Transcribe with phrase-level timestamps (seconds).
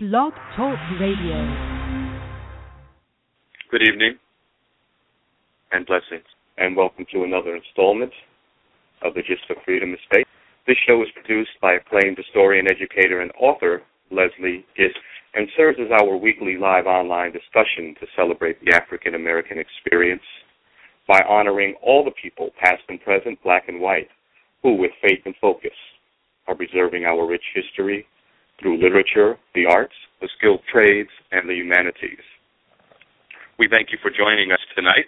[0.00, 1.42] Blog Talk Radio.
[3.68, 4.14] Good evening
[5.72, 6.22] and blessings,
[6.56, 8.12] and welcome to another installment
[9.02, 10.24] of the Gist of Freedom Estate.
[10.68, 13.82] This show is produced by acclaimed historian, educator, and author
[14.12, 14.94] Leslie Gist,
[15.34, 20.22] and serves as our weekly live online discussion to celebrate the African American experience
[21.08, 24.10] by honoring all the people, past and present, black and white,
[24.62, 25.74] who, with faith and focus,
[26.46, 28.06] are preserving our rich history
[28.60, 32.24] through literature, the arts, the skilled trades, and the humanities.
[33.58, 35.06] We thank you for joining us tonight,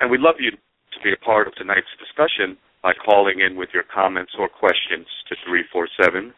[0.00, 3.70] and we'd love you to be a part of tonight's discussion by calling in with
[3.72, 6.32] your comments or questions to 347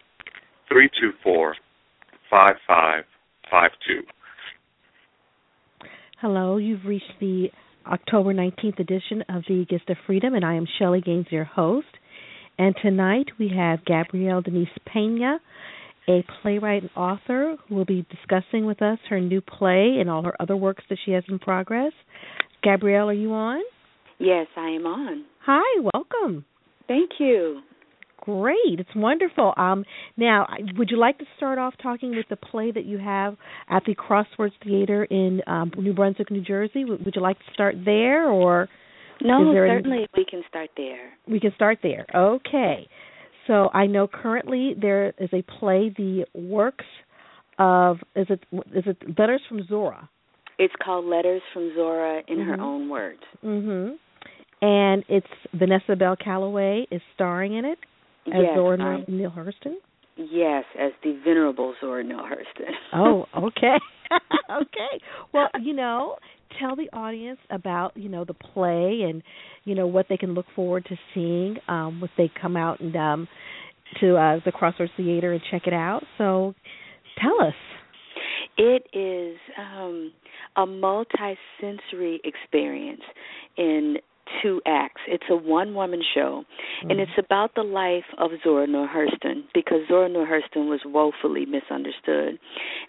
[0.69, 1.57] 324
[2.31, 4.03] 5552.
[6.21, 7.49] Hello, you've reached the
[7.87, 11.87] October 19th edition of the Gist of Freedom, and I am Shellie Gaines, your host.
[12.59, 15.41] And tonight we have Gabrielle Denise Pina,
[16.09, 20.23] a playwright and author who will be discussing with us her new play and all
[20.25, 21.93] her other works that she has in progress.
[22.63, 23.63] Gabrielle, are you on?
[24.19, 25.25] Yes, I am on.
[25.47, 26.45] Hi, welcome.
[26.87, 27.61] Thank you.
[28.19, 29.55] Great, it's wonderful.
[29.57, 29.85] Um,
[30.19, 33.37] now, would you like to start off talking with the play that you have
[33.69, 36.85] at the Crossroads Theatre in um, New Brunswick, New Jersey?
[36.85, 38.69] Would, would you like to start there, or
[39.23, 39.51] no?
[39.55, 40.07] certainly, any...
[40.15, 41.13] we can start there.
[41.27, 42.05] We can start there.
[42.15, 42.89] Okay.
[43.47, 46.85] So I know currently there is a play, the works
[47.59, 48.41] of is it
[48.75, 50.09] is it Letters from Zora?
[50.59, 52.51] It's called Letters from Zora in mm-hmm.
[52.51, 53.21] her own words.
[53.45, 53.97] Mhm.
[54.63, 57.79] And it's Vanessa Bell Calloway is starring in it
[58.27, 59.77] as yes, Zora Neale Hurston.
[60.31, 62.73] Yes, as the venerable Zora Neale Hurston.
[62.95, 63.77] oh, okay.
[64.51, 65.05] okay.
[65.33, 66.17] Well, you know,
[66.59, 69.23] tell the audience about you know the play and
[69.65, 72.95] you know what they can look forward to seeing um if they come out and
[72.97, 73.29] um
[74.01, 76.03] to uh the Crossroads Theatre and check it out.
[76.19, 76.55] So
[77.21, 77.55] tell us.
[78.59, 80.13] It is um
[80.57, 83.03] a multi-sensory experience
[83.57, 83.97] in
[84.43, 85.01] two acts.
[85.09, 86.91] It's a one woman show, mm-hmm.
[86.91, 91.47] and it's about the life of Zora Neale Hurston because Zora Neale Hurston was woefully
[91.47, 92.39] misunderstood.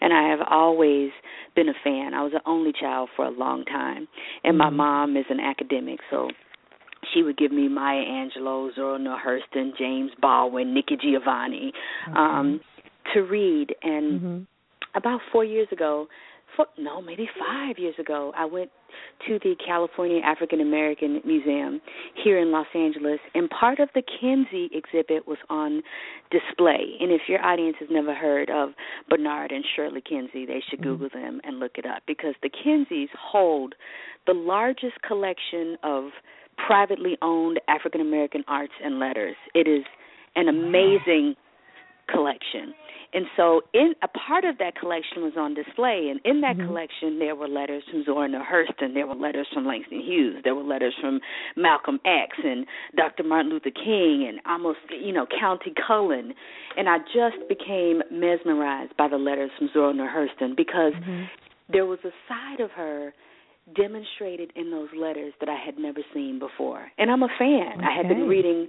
[0.01, 1.11] And I have always
[1.55, 2.13] been a fan.
[2.13, 4.07] I was an only child for a long time,
[4.43, 4.57] and mm-hmm.
[4.57, 6.29] my mom is an academic, so
[7.13, 11.73] she would give me Maya Angelou, Zora Neale Hurston, James Baldwin, Nikki Giovanni
[12.07, 12.17] okay.
[12.17, 12.61] um,
[13.13, 13.75] to read.
[13.81, 14.37] And mm-hmm.
[14.95, 16.07] about four years ago,
[16.55, 18.69] four, no, maybe five years ago, I went
[19.27, 21.81] to the California African American Museum
[22.23, 25.81] here in Los Angeles, and part of the Kinsey exhibit was on
[26.29, 26.97] display.
[26.99, 28.69] And if your audience has never heard of
[29.09, 30.89] Bernard and Shirley Kinsey, they should mm-hmm.
[30.89, 33.75] Google them and look it up because the Kinseys hold
[34.27, 36.05] the largest collection of
[36.67, 39.35] privately owned African American arts and letters.
[39.55, 39.83] It is
[40.35, 41.35] an amazing
[42.11, 42.73] collection.
[43.13, 46.67] And so, in a part of that collection was on display, and in that mm-hmm.
[46.67, 50.63] collection there were letters from Zora Hurston, there were letters from Langston Hughes, there were
[50.63, 51.19] letters from
[51.57, 53.23] Malcolm X and Dr.
[53.23, 56.33] Martin Luther King, and almost you know Countee Cullen,
[56.77, 61.23] and I just became mesmerized by the letters from Zora Hurston because mm-hmm.
[61.69, 63.13] there was a side of her
[63.75, 66.91] demonstrated in those letters that I had never seen before.
[66.97, 67.77] And I'm a fan.
[67.77, 67.85] Okay.
[67.85, 68.67] I had been reading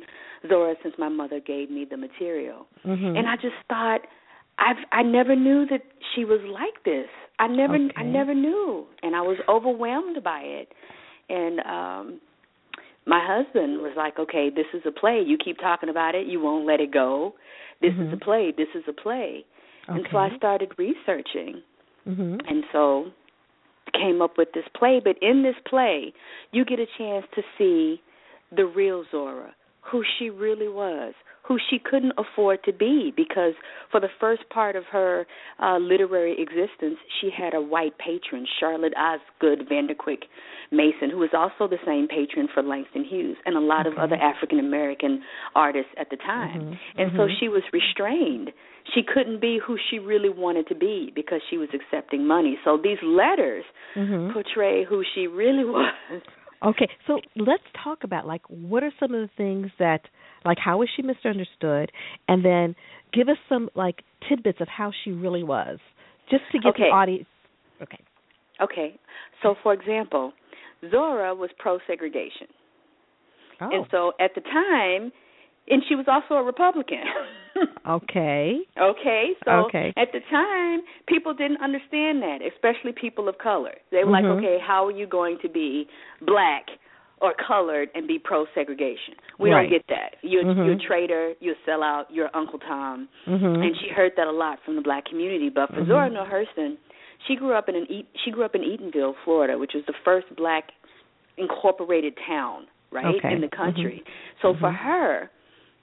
[0.48, 2.66] Zora since my mother gave me the material.
[2.86, 3.16] Mm-hmm.
[3.16, 4.00] And I just thought
[4.58, 5.82] I've I never knew that
[6.14, 7.08] she was like this.
[7.38, 7.92] I never okay.
[7.96, 10.68] I never knew, and I was overwhelmed by it.
[11.28, 12.20] And um
[13.04, 15.22] my husband was like, "Okay, this is a play.
[15.26, 16.26] You keep talking about it.
[16.26, 17.34] You won't let it go.
[17.80, 18.08] This mm-hmm.
[18.08, 18.52] is a play.
[18.56, 19.44] This is a play."
[19.88, 19.98] Okay.
[19.98, 21.62] And so I started researching.
[22.06, 22.36] Mm-hmm.
[22.48, 23.06] And so
[23.94, 26.12] came up with this play, but in this play,
[26.53, 28.00] you get a chance to see
[28.54, 33.54] the real Zora, who she really was, who she couldn't afford to be because
[33.91, 35.26] for the first part of her
[35.60, 40.25] uh, literary existence, she had a white patron, Charlotte Osgood Vanderquick
[40.70, 43.94] Mason, who was also the same patron for Langston Hughes and a lot okay.
[43.94, 45.22] of other African American
[45.54, 46.60] artists at the time.
[46.60, 47.00] Mm-hmm.
[47.00, 47.19] And mm-hmm.
[47.19, 48.50] so she was restrained.
[48.94, 52.58] She couldn't be who she really wanted to be because she was accepting money.
[52.64, 53.64] So these letters
[53.96, 54.32] mm-hmm.
[54.32, 55.93] portray who she really was.
[56.64, 60.02] Okay, so let's talk about like what are some of the things that
[60.44, 61.91] like how was she misunderstood,
[62.29, 62.75] and then
[63.12, 65.79] give us some like tidbits of how she really was,
[66.31, 66.85] just to get okay.
[66.85, 67.27] the audience.
[67.83, 68.00] Okay.
[68.61, 68.99] Okay.
[69.43, 70.33] So, for example,
[70.91, 72.49] Zora was pro segregation.
[73.61, 73.69] Oh.
[73.71, 75.12] And so at the time,
[75.69, 77.05] and she was also a Republican.
[77.89, 78.59] okay.
[78.81, 79.25] Okay.
[79.44, 79.93] So okay.
[79.97, 83.75] at the time, people didn't understand that, especially people of color.
[83.91, 84.27] They were mm-hmm.
[84.27, 85.87] like, okay, how are you going to be
[86.27, 86.67] black
[87.22, 89.14] or colored and be pro segregation.
[89.38, 89.62] We Right.
[89.62, 90.16] don't get that.
[90.22, 90.66] You're Mhm.
[90.66, 93.08] you're a traitor, you're a sellout, you're Uncle Tom.
[93.26, 93.64] Mhm.
[93.64, 95.48] And she heard that a lot from the black community.
[95.48, 95.86] But for Mhm.
[95.86, 96.76] Zora Neale Hurston,
[97.26, 99.92] she grew up in an Eat- she grew up in Eatonville, Florida, which was the
[99.92, 100.72] first black
[101.38, 103.32] incorporated town, right, Okay.
[103.32, 104.04] in the country.
[104.42, 104.74] So for Mhm.
[104.74, 105.30] her,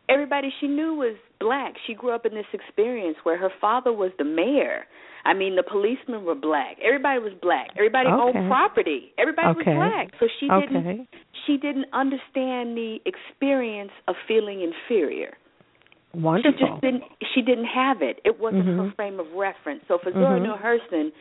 [0.09, 1.75] everybody she knew was black.
[1.85, 4.85] She grew up in this experience where her father was the mayor.
[5.25, 6.77] I mean, the policemen were black.
[6.83, 7.69] Everybody was black.
[7.75, 8.39] Everybody Okay.
[8.39, 9.13] owned property.
[9.17, 9.75] Everybody Okay.
[9.75, 10.07] was black.
[10.19, 11.07] So she didn't okay.
[11.45, 15.37] she didn't understand the experience of feeling inferior.
[16.13, 16.51] Wonderful.
[16.57, 17.03] She just didn't.
[17.33, 18.19] She didn't have it.
[18.25, 18.95] It wasn't her Mhm.
[18.95, 19.83] frame of reference.
[19.87, 20.43] So for Zora Mhm.
[20.43, 21.11] Neale Hurston,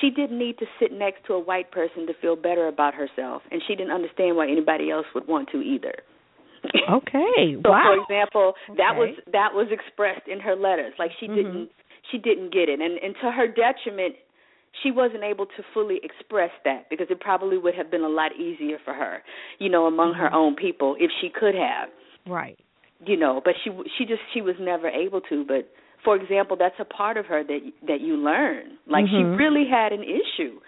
[0.00, 3.42] she didn't need to sit next to a white person to feel better about herself,
[3.50, 5.94] and she didn't understand why anybody else would want to either.
[6.90, 7.56] Okay.
[7.62, 7.82] so, wow.
[7.84, 10.94] for example, that was that was expressed in her letters.
[10.98, 11.34] Like she Mhm.
[11.36, 11.70] didn't
[12.10, 14.16] she didn't get it, and and to her detriment,
[14.82, 18.32] she wasn't able to fully express that because it probably would have been a lot
[18.36, 19.22] easier for her,
[19.58, 20.34] you know, among her Mm-hmm.
[20.36, 21.88] own people if she could have
[22.26, 22.58] right.
[23.06, 25.68] you know but she she just she was never able to but
[26.04, 29.10] for example that's a part of her that that you learn like Mhm.
[29.10, 30.58] she really had an issue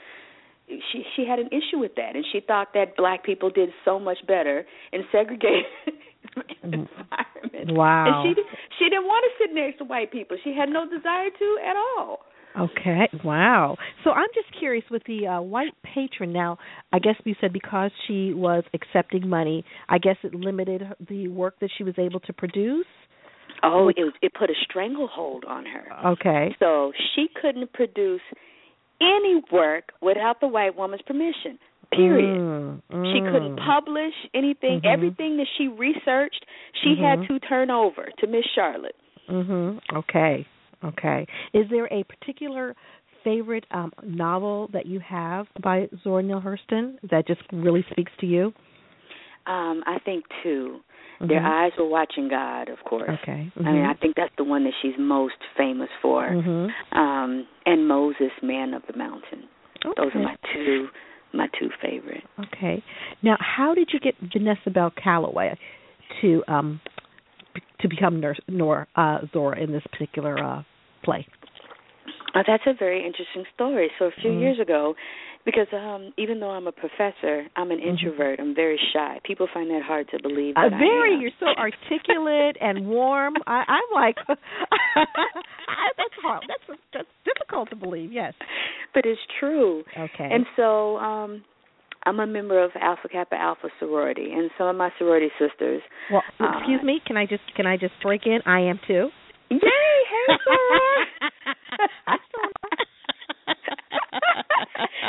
[0.68, 3.98] she she had an issue with that and she thought that black people did so
[3.98, 5.64] much better in segregated
[6.62, 8.24] environments Wow.
[8.24, 8.42] and she
[8.78, 11.76] she didn't want to sit next to white people she had no desire to at
[11.76, 12.20] all
[12.58, 13.06] Okay.
[13.22, 13.76] Wow.
[14.02, 16.32] So I'm just curious with the uh, white patron.
[16.32, 16.56] Now,
[16.90, 21.56] I guess you said because she was accepting money, I guess it limited the work
[21.60, 22.86] that she was able to produce.
[23.62, 26.56] oh it was it put a stranglehold on her Okay.
[26.58, 28.22] So she couldn't produce
[29.00, 31.58] any work without the white woman's permission.
[31.92, 32.38] Period.
[32.38, 33.64] Mm, She couldn't mm.
[33.64, 34.80] publish anything.
[34.80, 34.92] Mhm.
[34.92, 36.44] Everything that she researched,
[36.82, 36.98] she Mhm.
[36.98, 38.96] had to turn over to Miss Charlotte.
[39.28, 39.80] Mhm.
[39.92, 40.44] Okay.
[40.84, 41.26] Okay.
[41.52, 42.74] Is there a particular
[43.24, 48.26] favorite um, novel that you have by Zora Neale Hurston that just really speaks to
[48.26, 48.52] you?
[49.46, 50.24] Um, I think
[51.20, 51.26] too.
[51.28, 53.10] Their eyes were watching God, of course.
[53.22, 53.50] Okay.
[53.56, 53.90] I mean, Mhm.
[53.90, 56.24] I think that's the one that she's most famous for.
[56.28, 56.98] Mm-hmm.
[56.98, 59.48] Um, and Moses, Man of the Mountain.
[59.96, 60.88] Those are my two
[61.32, 62.24] my two favorite.
[62.40, 62.82] Okay.
[63.22, 65.56] Now, how did you get Vanessa Bell Calloway
[66.20, 66.80] to um
[67.80, 70.62] to become nurse nor uh Zora in this particular uh
[71.02, 71.26] play?
[72.34, 73.90] Oh, that's a very interesting story.
[73.98, 74.40] So a few Mhm.
[74.40, 74.94] years ago,
[75.46, 77.88] because um even though I'm a professor, I'm an Mhm.
[77.88, 78.38] introvert.
[78.40, 79.20] I'm very shy.
[79.24, 80.54] People find that hard to believe.
[80.56, 83.34] Uh, very, you're so articulate and warm.
[83.46, 86.44] I, I'm like, that's hard.
[86.48, 88.12] That's that's difficult to believe.
[88.12, 88.34] Yes.
[88.92, 89.84] But it's true.
[89.96, 90.28] Okay.
[90.30, 91.42] And so um
[92.04, 95.82] I'm a member of Alpha Kappa Alpha sorority, and some of my sorority sisters.
[96.12, 97.00] well, uh, excuse me.
[97.06, 98.40] Can I just can I just break in?
[98.46, 99.10] I am too.
[99.50, 99.58] Yay!
[99.60, 101.06] Hey, soror.
[102.06, 102.50] I still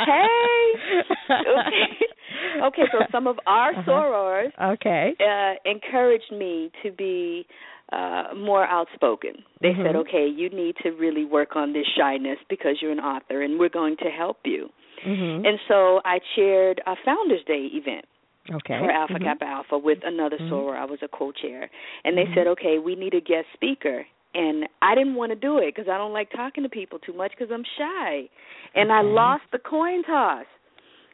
[0.06, 1.14] hey.
[1.30, 1.88] Okay.
[2.62, 2.82] Okay.
[2.92, 3.90] So some of our Uh-huh.
[3.90, 5.14] sorors Okay.
[5.20, 7.46] uh, encouraged me to be
[7.92, 9.34] uh, more outspoken.
[9.60, 10.02] They said, Mhm.
[10.02, 13.68] "Okay, you need to really work on this shyness because you're an author, and we're
[13.80, 14.70] going to help you."
[15.04, 15.46] Mhm.
[15.46, 18.04] And so I chaired a Founders Day event
[18.52, 18.78] okay.
[18.78, 19.22] for Alpha Mhm.
[19.24, 20.48] Kappa Alpha with another Mhm.
[20.50, 20.76] soror.
[20.76, 21.70] I was a co-chair,
[22.04, 22.34] and they Mhm.
[22.34, 25.88] said, "Okay, we need a guest speaker." And I didn't want to do it because
[25.88, 28.28] I don't like talking to people too much because I'm shy,
[28.74, 30.46] and I lost the coin toss.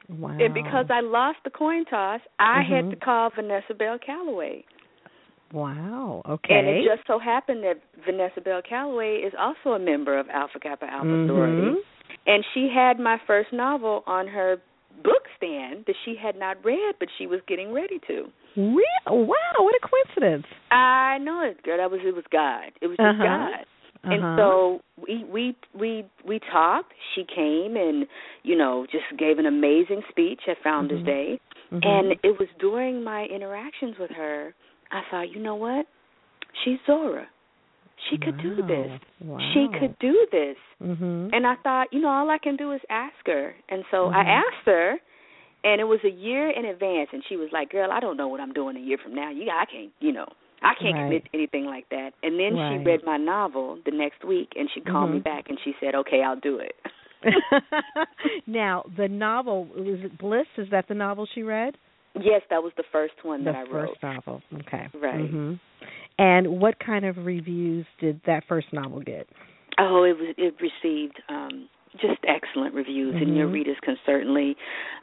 [0.08, 0.36] Wow.
[0.38, 2.90] And because I lost the coin toss, I had Mhm.
[2.90, 4.64] to call Vanessa Bell Calloway.
[5.52, 6.22] Wow.
[6.28, 6.58] Okay.
[6.58, 10.58] And it just so happened that Vanessa Bell Calloway is also a member of Alpha
[10.58, 11.26] Kappa Alpha Mhm.
[11.26, 11.84] sorority,
[12.26, 14.60] and she had my first novel on her
[15.02, 18.30] book stand that she had not read, but she was getting ready to.
[18.56, 18.84] Real?
[19.06, 20.46] Wow, what a coincidence.
[20.70, 21.78] I know it, girl.
[21.78, 22.72] That was it was God.
[22.80, 23.24] It was just Uh-huh.
[23.24, 23.66] God.
[24.04, 24.36] And Uh-huh.
[24.36, 26.92] so we we we we talked.
[27.14, 28.06] She came and
[28.42, 31.06] you know just gave an amazing speech at Founders Mhm.
[31.06, 31.40] Day.
[31.72, 31.84] Mhm.
[31.86, 34.54] And it was during my interactions with her,
[34.90, 35.86] I thought, you know what?
[36.62, 37.26] She's Zora.
[38.10, 38.90] She could do this.
[39.24, 39.38] Wow.
[39.52, 40.58] She could do this.
[40.82, 41.30] Mhm.
[41.32, 43.54] And I thought, you know, all I can do is ask her.
[43.70, 44.42] And so I Mhm.
[44.44, 45.00] asked her,
[45.64, 47.10] and it was a year in advance.
[47.12, 49.30] And she was like, "Girl, I don't know what I'm doing a year from now.
[49.30, 50.28] You, I can't, you know,
[50.64, 51.04] I can't Right.
[51.04, 52.80] commit to anything like that." And then Right.
[52.80, 55.24] she read my novel the next week, and she called me Mhm.
[55.24, 56.74] back and she said, "Okay, I'll do it."
[58.46, 60.46] now, the novel was it Bliss?
[60.56, 61.76] Is that the novel she read?
[62.20, 63.90] yes, that was the first one the that I wrote.
[63.90, 64.42] first novel.
[64.60, 64.88] Okay.
[64.94, 65.30] Right.
[65.32, 65.58] Mhm.
[66.18, 69.26] And what kind of reviews did that first novel get?
[69.78, 71.68] Oh, it was it received um
[72.00, 73.52] just excellent reviews and your Mhm.
[73.52, 74.56] readers can certainly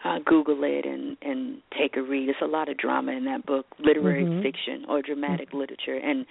[0.03, 2.29] uh Google it and and take a read.
[2.29, 4.41] It's a lot of drama in that book, literary Mhm.
[4.43, 6.25] fiction or dramatic literature and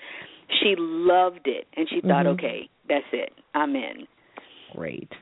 [0.61, 2.35] she loved it and she thought, Mhm.
[2.35, 3.33] "Okay, that's it.
[3.55, 4.07] I'm in."
[4.73, 5.13] Great.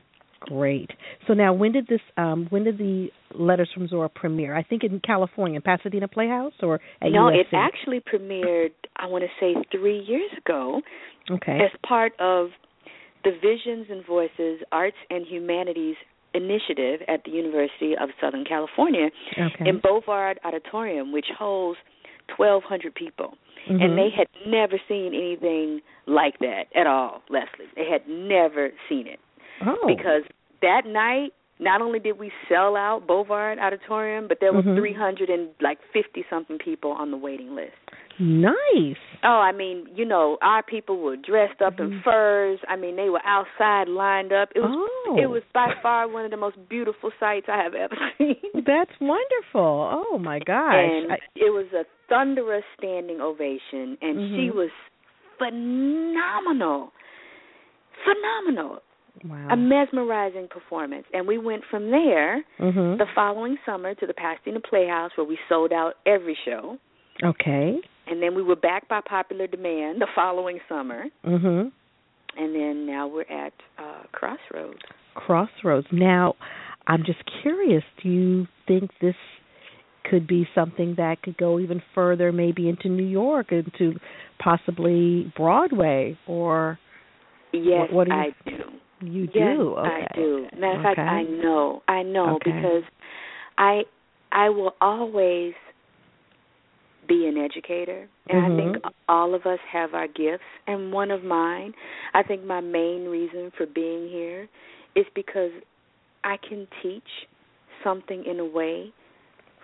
[0.41, 0.89] Great.
[1.27, 1.99] So now, when did this?
[2.15, 4.55] Um, when did the Letters from Zora premiere?
[4.55, 7.39] I think in California, Pasadena Playhouse, or at no, USC?
[7.41, 8.71] it actually premiered.
[8.95, 10.81] I want to say three years ago.
[11.29, 11.59] Okay.
[11.61, 12.51] As part of
[13.23, 15.95] the Visions and Voices Arts and Humanities
[16.33, 19.67] Initiative at the University of Southern California okay.
[19.69, 21.79] in Bovard Auditorium, which holds
[22.37, 23.35] 1,200 people.
[23.67, 23.83] Mhm.
[23.83, 27.67] And they had never seen anything like that at all, Leslie.
[27.75, 29.19] They had never seen it.
[29.65, 29.85] oh.
[29.87, 30.23] Because
[30.61, 34.77] that night, not only did we sell out Bovard Auditorium, but there was Mhm.
[34.77, 37.75] 300 and like 50 something people on the waiting list.
[38.19, 38.97] Nice.
[39.23, 42.03] Oh, I mean, you know, our people were dressed up in Mhm.
[42.03, 42.59] furs.
[42.67, 44.49] I mean, they were outside lined up.
[44.55, 45.17] It was oh.
[45.19, 48.35] it was by far one of the most beautiful sights I have ever seen.
[48.65, 49.89] That's wonderful.
[50.11, 50.75] Oh my gosh.
[50.75, 54.55] and I, it was a thunderous standing ovation and she Mhm.
[54.55, 54.69] was
[55.37, 56.91] phenomenal.
[58.05, 58.79] Phenomenal.
[59.25, 59.47] wow.
[59.51, 61.05] A mesmerizing performance.
[61.13, 62.97] And we went from there mhm.
[62.97, 66.77] the following summer to the Pasadena Playhouse where we sold out every show.
[67.23, 67.79] Okay.
[68.09, 71.05] And then we were back by popular demand the following summer.
[71.25, 71.71] Mhm.
[72.37, 74.79] And then now we're at uh Crossroads.
[75.15, 75.87] Crossroads.
[75.91, 76.35] Now,
[76.87, 77.83] I'm just curious.
[78.01, 79.15] Do you think this
[80.05, 83.99] could be something that could go even further, maybe into New York, into
[84.39, 86.79] possibly Broadway, or
[87.51, 88.63] Yes, What- what do you- I do.
[89.01, 89.75] you yes, do?
[89.75, 90.07] Okay.
[90.11, 90.47] I do.
[90.57, 91.81] Matter of fact, I know.
[91.87, 92.51] I know Okay.
[92.51, 92.83] because
[93.57, 93.85] I
[94.31, 95.55] I will always
[97.09, 98.93] be an educator, and I think Mhm.
[99.09, 100.45] all of us have our gifts.
[100.67, 101.73] And one of mine,
[102.13, 104.47] I think my main reason for being here
[104.95, 105.51] is because
[106.23, 107.27] I can teach
[107.83, 108.93] something in a way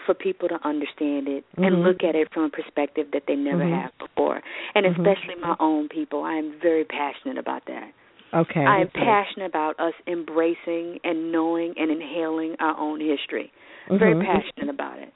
[0.05, 1.83] for people to understand it and Mhm.
[1.83, 3.81] look at it from a perspective that they never Mhm.
[3.81, 4.41] have before.
[4.73, 4.97] And Mhm.
[4.97, 6.23] especially my own people.
[6.23, 7.93] I am very passionate about that.
[8.33, 8.65] Okay.
[8.65, 8.99] I am okay.
[9.05, 13.51] passionate about us embracing and knowing and inhaling our own history.
[13.87, 14.25] Very Mhm.
[14.25, 15.13] passionate about it.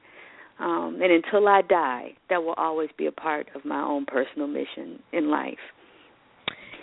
[0.59, 4.47] Um, and until I die, that will always be a part of my own personal
[4.47, 5.57] mission in life.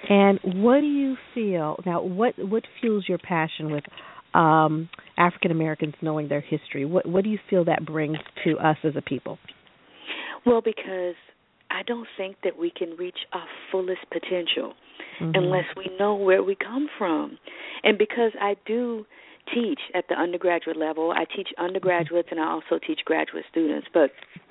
[0.08, 2.02] And what do you feel now?
[2.02, 3.84] What what fuels your passion with
[4.34, 6.84] um, African Americans knowing their history?
[6.84, 9.38] What what do you feel that brings to us as a people?
[10.44, 11.16] Well, because
[11.70, 14.74] I don't think that we can reach our fullest potential
[15.20, 15.36] Mhm.
[15.36, 17.38] unless we know where we come from.
[17.84, 19.06] And because I do
[19.52, 23.86] teach at the undergraduate level, I teach undergraduates and I also teach graduate students.
[23.92, 24.10] But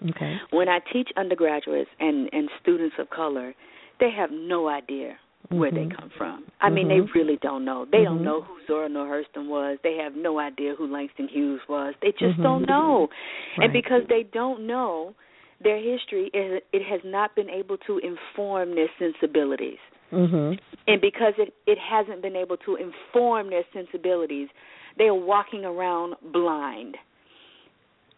[0.09, 0.35] okay.
[0.51, 3.53] when I teach undergraduates and and students of color,
[3.99, 5.17] they have no idea
[5.49, 5.95] where they Mhm.
[5.95, 6.45] come from.
[6.61, 7.13] I mean, they Mhm.
[7.13, 7.85] really don't know.
[7.85, 8.23] They don't Mhm.
[8.23, 9.77] know who Zora Neale Hurston was.
[9.83, 11.93] They have no idea who Langston Hughes was.
[12.01, 12.43] They just Mhm.
[12.43, 13.09] don't know.
[13.57, 13.65] Right.
[13.65, 15.13] And because they don't know
[15.61, 19.79] their history, it, it has not been able to inform their sensibilities.
[20.11, 20.59] Mhm.
[20.87, 24.49] And because it it hasn't been able to inform their sensibilities,
[24.97, 26.97] they are walking around blind.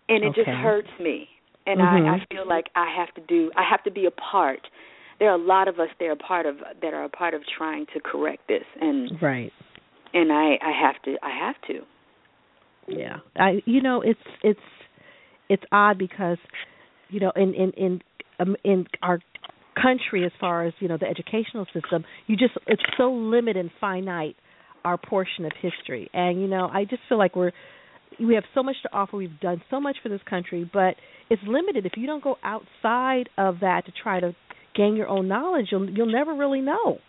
[0.10, 1.28] And it just hurts me.
[1.66, 2.08] And Mhm.
[2.08, 4.62] I, I feel like I have to do I have to be a part.
[5.20, 7.42] There are a lot of us that are part of that are a part of
[7.58, 9.52] trying to correct this and Right.
[10.14, 11.86] and I I have to I have to.
[12.88, 13.18] Yeah.
[13.36, 14.60] I you know it's it's
[15.50, 16.38] it's odd because
[17.10, 18.02] you know in in in
[18.40, 19.20] um, in our
[19.76, 23.72] country as far as you know the educational system you just it's so limited and
[23.80, 24.36] finite
[24.88, 26.10] our portion of history.
[26.14, 27.52] And you know I just feel like we're
[28.20, 29.18] we have so much to offer.
[29.18, 30.96] We've done so much for this country but
[31.30, 31.86] it's limited.
[31.86, 34.36] If you don't go outside of that to try to
[34.76, 37.00] gain your own knowledge you'll you'll never really know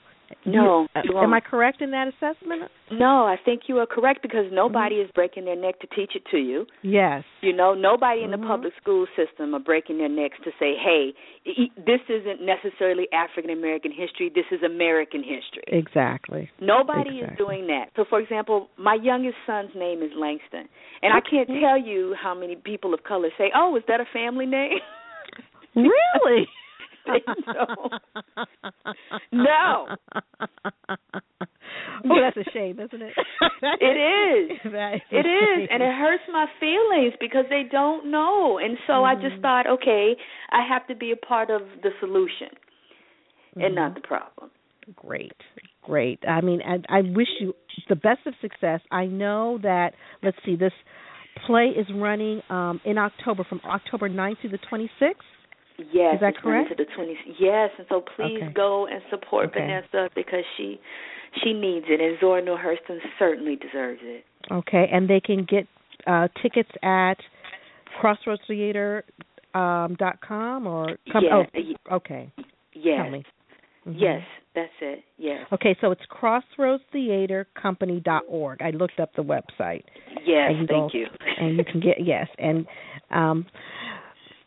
[0.44, 1.34] No, You- you uh, am.
[1.34, 5.04] I correct in that assessment No, I think you are correct because nobody Mm-hmm.
[5.06, 6.66] is breaking their neck to teach it to you.
[6.82, 8.46] yes You know, nobody in the Mhm.
[8.46, 11.14] public school system are breaking their necks to say, "Hey,
[11.76, 14.28] this isn't necessarily African American history.
[14.28, 17.90] This is American history." exactly Nobody is doing that.
[17.96, 20.68] So, for example, my youngest son's name is Langston,
[21.02, 24.06] and I can't tell you how many people of color say, "Oh, is that a
[24.06, 24.80] family name?"
[25.74, 26.48] Really?
[27.06, 27.20] They
[27.52, 27.92] don't.
[29.32, 29.88] No.
[32.10, 33.16] Oh, that's a shame, isn't it?
[33.80, 34.58] It is.
[34.64, 34.72] Is
[35.10, 38.58] It is, and it hurts my feelings because they don't know.
[38.58, 39.16] And so I Mm-hmm.
[39.16, 40.14] just thought, okay,
[40.50, 42.48] I have to be a part of the solution
[43.60, 44.50] and not the problem.
[44.96, 45.32] Great,
[45.82, 46.18] great.
[46.26, 47.54] I mean, I, I wish you
[47.88, 48.80] the best of success.
[48.90, 49.92] I know that.
[50.22, 50.72] Let's see, this
[51.46, 55.14] play is running um, in October, from October 9th to the 26th.
[55.92, 56.70] Yes, Is that correct?
[56.70, 58.52] To the 20, yes, and so please Okay.
[58.52, 59.60] go and support Okay.
[59.60, 60.80] Vanessa because she
[61.44, 64.24] she needs it, and Zora Neale Hurston certainly deserves it.
[64.50, 65.66] Okay, and they can get
[66.06, 67.16] uh, tickets at
[68.00, 69.02] crossroadstheater
[69.54, 71.24] um, dot com or come.
[71.24, 71.42] Yeah,
[71.90, 72.30] Oh, okay.
[72.74, 72.96] Yes.
[73.02, 73.24] Tell me.
[73.86, 73.94] Mhm.
[74.00, 74.22] Yes,
[74.54, 75.04] that's it.
[75.16, 75.46] Yes.
[75.52, 79.84] Okay, so it's Crossroads Theatre Company dot org I looked up the website.
[80.24, 81.06] Yes, you thank go- you.
[81.38, 82.66] and you can get yes and
[83.10, 83.46] um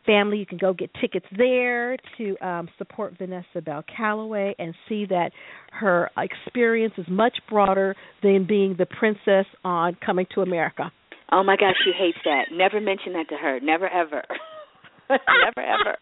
[0.04, 5.06] family you can go get tickets there to um support Vanessa Bell Calloway and see
[5.06, 5.30] that
[5.72, 10.90] her experience is much broader than being the princess on coming to America.
[11.30, 12.52] Oh my gosh, she hates that.
[12.52, 13.58] Never mention that to her.
[13.60, 14.22] Never ever.
[15.10, 15.96] never ever.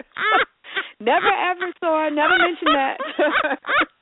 [1.01, 2.11] never ever, Sora.
[2.11, 2.97] Never mention that.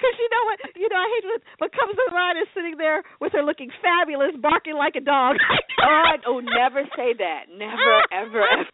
[0.00, 3.04] Because you know what, you know, I hate when what comes mind is sitting there
[3.20, 5.36] with her looking fabulous, barking like a dog.
[5.84, 7.52] oh, oh, never say that.
[7.52, 8.64] Never, ever, ever.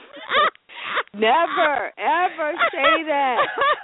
[1.14, 3.36] Never, ever say that.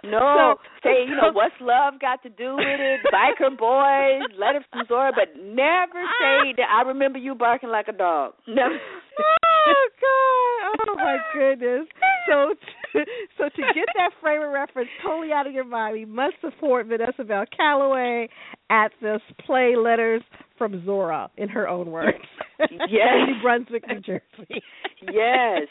[0.04, 3.00] No, So- say you know what's love got to do with it?
[3.10, 6.68] Biker Boyz, letter from Zora, but never say that.
[6.70, 8.34] I remember you barking like a dog.
[8.46, 8.76] Never.
[8.78, 10.78] oh God!
[10.86, 11.86] Oh my goodness!
[12.28, 12.54] So,
[13.38, 16.86] so to get that frame of reference totally out of your mind, you must support
[16.86, 18.28] Vanessa Bell Calloway
[18.70, 20.22] at this play Letters
[20.58, 22.18] from Zora, in her own words.
[22.70, 23.26] Yes.
[23.26, 24.62] New Brunswick, New Jersey.
[25.02, 25.62] Yes.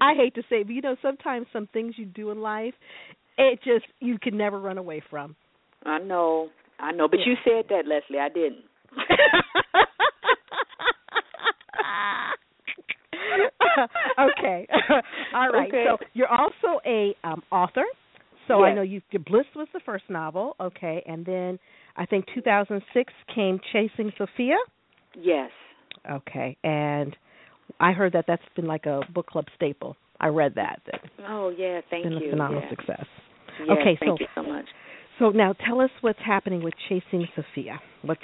[0.00, 2.74] I hate to say, it, but you know, sometimes some things you do in life,
[3.36, 5.36] it just you can never run away from.
[5.84, 6.48] I know,
[6.80, 8.18] I know, but you said that, Leslie.
[8.18, 8.64] I didn't.
[14.38, 14.66] okay.
[15.34, 15.68] All right.
[15.68, 15.84] Okay.
[15.88, 17.84] So you're also a um author.
[18.46, 21.58] So I know you Bliss was the first novel, okay, and then
[21.96, 24.56] I think 2006 came Chasing Sophia.
[25.20, 25.50] Yes.
[26.10, 26.56] Okay.
[26.64, 27.14] And
[27.78, 29.96] I heard that that's been like a book club staple.
[30.20, 30.80] I read that.
[30.86, 32.28] That's Oh yeah, thank been you.
[32.28, 32.70] a phenomenal yeah.
[32.70, 33.06] success.
[33.60, 34.64] Yes, Okay, thank so- you so much.
[35.18, 37.80] So now tell us what's happening with Chasing Sophia.
[38.02, 38.20] What's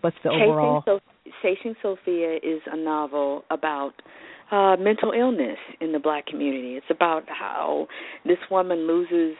[0.00, 1.00] what's the Chasing, overall so-
[1.42, 3.92] Chasing Sophia is a novel about
[4.50, 6.74] uh mental illness in the black community.
[6.76, 7.86] It's about how
[8.26, 9.36] this woman loses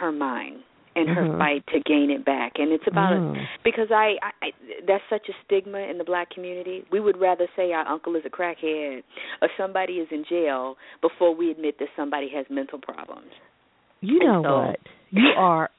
[0.00, 0.60] her mind
[0.94, 1.38] and her Mhm.
[1.38, 2.52] fight to gain it back.
[2.58, 3.46] And it's about Mm.
[3.64, 4.52] because I, I, I
[4.86, 6.84] that's such a stigma in the black community.
[6.92, 9.02] We would rather say our uncle is a crackhead
[9.40, 13.32] or somebody is in jail before we admit that somebody has mental problems.
[14.02, 14.80] You And know so- what?
[15.12, 15.70] You are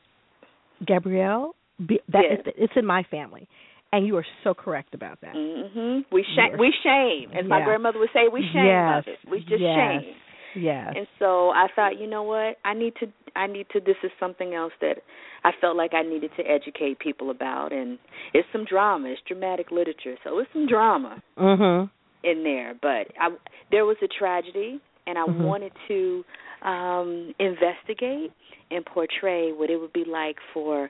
[0.85, 1.55] Gabrielle.
[1.85, 2.39] Be, that Yes.
[2.45, 3.47] is- it's in my family,
[3.93, 5.35] and you are so correct about that.
[5.35, 6.05] Mhm.
[6.11, 7.31] We shame we shame.
[7.31, 8.99] As my grandmother would say, we shame yes.
[8.99, 9.19] of it.
[9.29, 9.75] We just yes.
[9.77, 10.15] shame.
[10.55, 10.93] Yes.
[10.97, 12.57] And so I thought, you know what?
[12.65, 14.97] I need to I need to this is something else that
[15.43, 17.99] I felt like I needed to educate people about and
[18.33, 20.15] it's some drama, it's dramatic literature.
[20.23, 21.89] So it's some drama mhm.
[22.23, 23.29] in there, but I
[23.69, 25.45] there was a tragedy and I Mhm.
[25.45, 26.25] wanted to
[26.63, 28.31] um investigate
[28.71, 30.89] and portray what it would be like for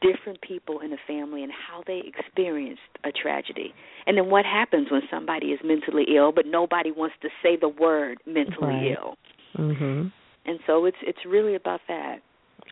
[0.00, 3.74] different people in a family and how they experienced a tragedy.
[4.06, 7.68] And then what happens when somebody is mentally ill but nobody wants to say the
[7.68, 8.96] word mentally Right.
[8.98, 9.16] ill.
[9.56, 10.12] Mhm.
[10.46, 12.20] And so it's it's really about that.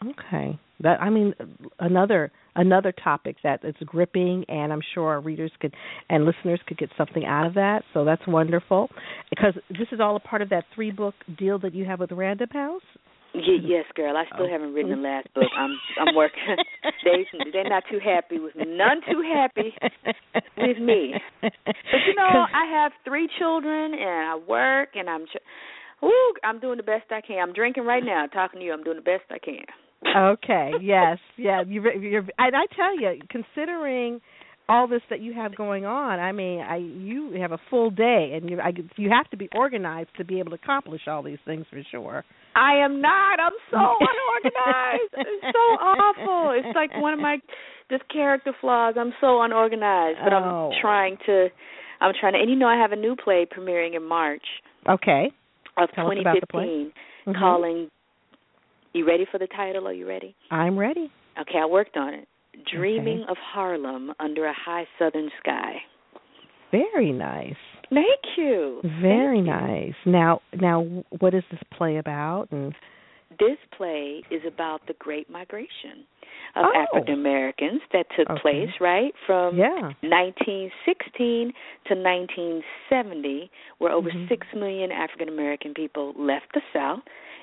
[0.07, 0.59] Okay.
[0.81, 1.35] That I mean
[1.79, 5.75] another another topic that is gripping and I'm sure our readers could
[6.09, 7.85] and listeners could get something out of that.
[7.93, 8.91] So that's wonderful.
[9.29, 12.13] Because this is all a part of that three book deal that you have with
[12.13, 12.83] Random House.
[13.35, 14.17] Y- yes, girl.
[14.17, 14.51] I still Oh.
[14.51, 15.51] haven't written the last book.
[15.57, 16.57] I'm I'm working.
[17.05, 18.65] they they're not too happy with me.
[18.67, 19.73] None too happy
[20.57, 21.15] with me.
[21.43, 21.53] But
[22.07, 25.27] you know, I have three children and I work and I'm
[26.03, 26.11] Woo,
[26.43, 27.39] I'm doing the best I can.
[27.41, 28.73] I'm drinking right now, talking to you.
[28.73, 29.65] I'm doing the best I can.
[30.17, 30.73] okay.
[30.81, 31.19] Yes.
[31.37, 31.63] Yeah.
[31.67, 32.27] You, you're.
[32.39, 34.21] And I tell you, considering
[34.69, 38.33] all this that you have going on, I mean, I you have a full day,
[38.35, 41.39] and you I, you have to be organized to be able to accomplish all these
[41.45, 42.25] things for sure.
[42.55, 43.39] I am not.
[43.41, 45.13] I'm so unorganized.
[45.17, 46.53] It's so awful.
[46.59, 47.39] It's like one of my
[47.91, 48.95] just character flaws.
[48.99, 50.71] I'm so unorganized, but Oh.
[50.73, 51.49] I'm trying to.
[52.01, 52.39] I'm trying to.
[52.41, 54.45] And you know, I have a new play premiering in March
[54.89, 55.31] Okay.
[55.77, 56.65] of Tell us about the play.
[56.65, 56.93] 2015,
[57.35, 57.39] Mhm.
[57.39, 57.91] calling.
[58.93, 59.87] You ready for the title?
[59.87, 60.35] Are you ready?
[60.51, 61.11] I'm ready.
[61.41, 62.27] Okay, I worked on it.
[62.73, 65.77] Dreaming of Harlem under a high southern sky.
[66.73, 67.55] Very nice.
[67.93, 68.81] Thank you.
[69.03, 69.95] Very nice.
[70.07, 70.83] Now, now,
[71.19, 72.49] what is this play about?
[72.53, 72.75] And
[73.39, 76.05] This play is about the Great Migration
[76.57, 76.73] of Oh.
[76.77, 78.41] African Americans that took Okay.
[78.41, 79.93] place, right, from yeah.
[80.03, 81.53] 1916
[81.87, 83.49] to 1970,
[83.79, 84.29] where over Mhm.
[84.29, 87.03] six million African American people left the South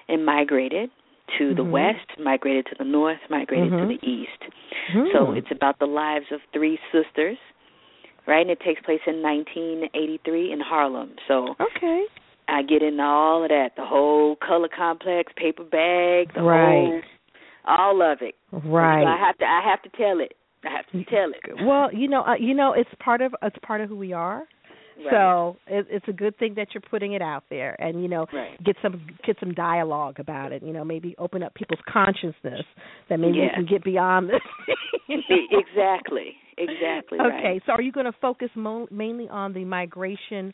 [0.09, 0.91] and migrated
[1.37, 1.71] to the Mhm.
[1.71, 3.79] West, migrated to the North, migrated Mhm.
[3.79, 4.43] to the East.
[4.91, 5.07] Hmm.
[5.11, 7.37] So it's about the lives of three sisters,
[8.27, 8.41] right?
[8.41, 11.15] And it takes place in 1983 in Harlem.
[11.27, 12.03] So okay.
[12.47, 16.85] I get into all of that, the whole color complex, paper bag, the Right.
[16.85, 17.01] whole,
[17.65, 18.35] all of it.
[18.51, 19.03] Right.
[19.03, 20.33] So I have to, I have to tell it.
[20.63, 21.65] I have to tell it.
[21.65, 24.43] Well, you know, uh, you know, it's part of it's part of who we are.
[24.97, 25.11] Right.
[25.11, 28.25] So it, it's a good thing that you're putting it out there, and you know,
[28.33, 28.61] Right.
[28.63, 30.63] get some get some dialogue about it.
[30.63, 32.65] You know, maybe open up people's consciousness
[33.09, 34.41] that maybe we can get beyond this.
[35.07, 35.35] you know?
[35.51, 36.35] Exactly.
[36.57, 37.19] Exactly.
[37.19, 37.61] Okay, Right.
[37.67, 40.53] so are you going to focus mo- mainly on the migration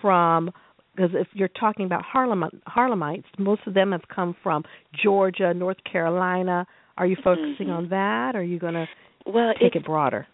[0.00, 0.50] from?
[0.94, 4.64] Because if you're talking about Harlem Harlemites, most of them have come from
[5.02, 6.66] Georgia, North Carolina.
[6.98, 7.76] Are you focusing Mhm.
[7.76, 8.88] on that, or are you going to
[9.26, 10.26] Well, take it broader?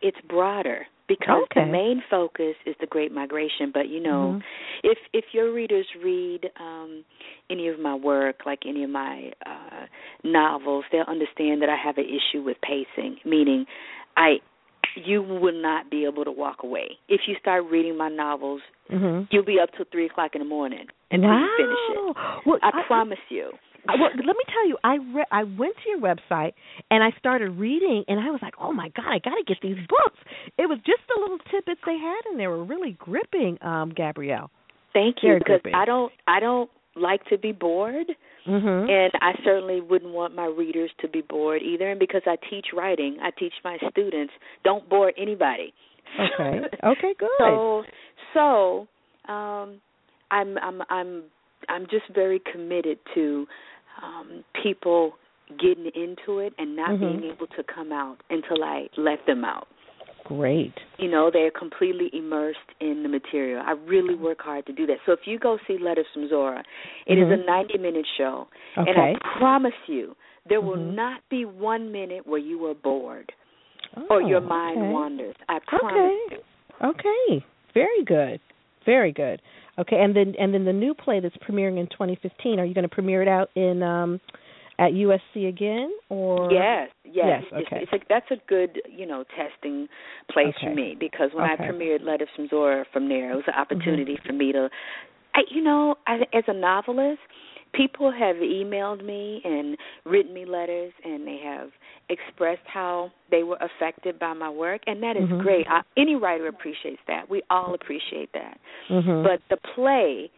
[0.00, 1.64] it's broader because Okay.
[1.64, 3.70] the main focus is the Great Migration.
[3.72, 4.42] But you know, Mhm.
[4.84, 7.04] if if your readers read um
[7.50, 9.86] any of my work, like any of my uh
[10.24, 13.66] novels, they'll understand that I have an issue with pacing, meaning
[14.16, 14.40] I
[14.94, 16.98] you will not be able to walk away.
[17.08, 19.24] If you start reading my novels, Mm-hmm.
[19.30, 21.40] you'll be up till three o'clock in the morning until wow.
[21.40, 22.16] you finish it.
[22.44, 23.52] Well, I, promise you.
[23.88, 26.52] I, well, let me tell you, I re- I went to your website
[26.90, 29.58] and I started reading, and I was like, oh my god, I got to get
[29.62, 30.18] these books.
[30.58, 34.50] It was just the little tidbits they had, and they were really gripping, um, Gabrielle.
[34.92, 35.74] Thank you Very because gripping.
[35.74, 38.06] I don't I don't like to be bored.
[38.46, 38.90] Mm-hmm.
[38.90, 41.90] And I certainly wouldn't want my readers to be bored either.
[41.90, 44.32] And because I teach writing, I teach my students
[44.64, 45.72] don't bore anybody.
[46.18, 46.60] Okay.
[46.84, 47.14] Okay.
[47.18, 47.28] Good.
[47.38, 47.82] So,
[48.34, 49.80] so um,
[50.30, 51.22] I'm I'm I'm
[51.68, 53.46] I'm just very committed to
[54.02, 55.14] um, people
[55.58, 57.00] getting into it and not Mhm.
[57.00, 59.68] being able to come out until I let them out.
[60.24, 60.72] Great.
[60.98, 63.62] You know, they're completely immersed in the material.
[63.64, 64.98] I really work hard to do that.
[65.04, 66.62] So if you go see Letters from Zora,
[67.06, 67.42] it is Mhm.
[67.42, 68.46] a 90 minute show.
[68.78, 68.90] Okay.
[68.90, 70.94] And I promise you, there will Mhm.
[70.94, 73.32] not be one minute where you are bored
[73.96, 74.92] Oh, or your mind okay.
[74.92, 75.36] wanders.
[75.48, 76.36] I promise Okay.
[76.36, 76.42] you.
[76.88, 77.44] Okay.
[77.74, 78.40] Very good.
[78.84, 79.40] Very good.
[79.78, 82.58] Okay, and then and then the new play that's premiering in 2015.
[82.58, 84.20] Are you going to premiere it out in um
[84.78, 87.14] at USC again or Yes, yes.
[87.14, 87.76] Yes, okay.
[87.82, 89.86] It's, it's a, that's a good, you know, testing
[90.30, 90.66] place Okay.
[90.66, 91.64] for me because when Okay.
[91.64, 94.26] I premiered Letters from Zora from there, it was an opportunity Mm-hmm.
[94.26, 94.68] for me to,
[95.34, 97.20] I, you know, I, as a novelist,
[97.72, 101.70] people have emailed me and written me letters, and they have
[102.08, 105.42] expressed how they were affected by my work, and that is Mhm.
[105.42, 105.66] great.
[105.70, 107.28] I, any writer appreciates that.
[107.28, 108.58] We all appreciate that.
[108.88, 109.22] Mhm.
[109.22, 110.30] But the play,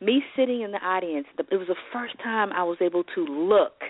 [0.00, 3.24] me sitting in the audience, the, it was the first time I was able to
[3.26, 3.82] look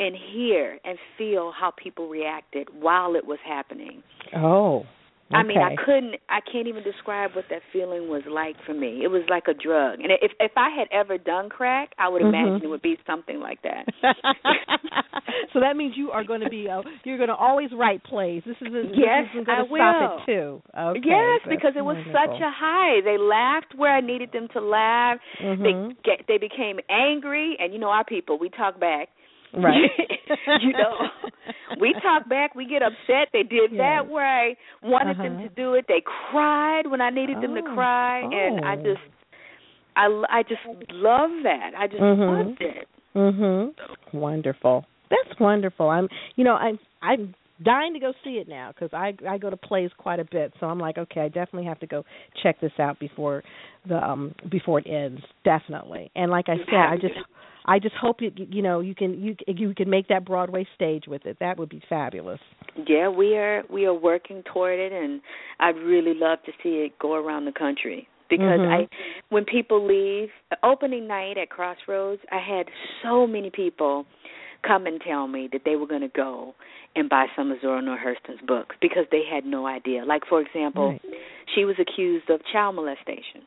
[0.00, 4.02] and hear and feel how people reacted while it was happening.
[4.34, 4.86] Oh.
[5.32, 9.00] I mean, I couldn't I can't even describe what that feeling was like for me.
[9.02, 10.00] It was like a drug.
[10.00, 12.28] And if if I had ever done crack, I would Mhm.
[12.28, 13.86] imagine it would be something like that.
[15.52, 18.42] so that means you are going to be uh, you're going to always write plays.
[18.46, 20.18] This is this Yes, isn't going I to stop will.
[20.18, 20.62] it too.
[20.78, 21.00] Okay.
[21.04, 22.12] yes, because it was wonderful.
[22.12, 23.00] such a high.
[23.04, 25.18] They laughed where I needed them to laugh.
[25.40, 25.62] Mhm.
[25.62, 29.08] They get they became angry, and you know our people, we talk back.
[29.62, 29.90] Right.
[30.60, 30.96] you know,
[31.80, 32.54] we talk back.
[32.54, 33.28] We get upset.
[33.32, 35.48] They did that where I wanted them Uh-huh.
[35.48, 35.84] to do it.
[35.88, 37.74] They cried when I needed them to Oh.
[37.74, 38.82] cry, and I Oh.
[38.82, 39.00] just,
[39.96, 41.70] I, I just love that.
[41.76, 42.48] I just Mhm.
[42.48, 42.88] loved it.
[43.14, 43.74] Mhm.
[44.12, 44.84] Wonderful.
[45.10, 45.88] That's wonderful.
[45.88, 49.50] I'm you know, I'm I'm dying to go see it now cuz I I go
[49.50, 50.52] to plays quite a bit.
[50.58, 52.04] So I'm like, okay, I definitely have to go
[52.42, 53.44] check this out before
[53.86, 55.22] the um before it ends.
[55.44, 56.10] Definitely.
[56.16, 57.14] And like I said, I just.
[57.66, 61.04] I just hope you you know, you can you you can make that Broadway stage
[61.06, 61.38] with it.
[61.40, 62.40] That would be fabulous.
[62.86, 65.20] Yeah, we are we are working toward it, and
[65.60, 68.72] I'd really love to see it go around the country because Mhm.
[68.72, 68.88] I,
[69.28, 70.30] when people leave
[70.62, 72.68] opening night at Crossroads, I had
[73.02, 74.06] so many people
[74.62, 76.54] come and tell me that they were going to go
[76.96, 80.04] and buy some of Zora Neale Hurston's books because they had no idea.
[80.04, 81.02] Like for example, Right.
[81.54, 83.46] she was accused of child molestation,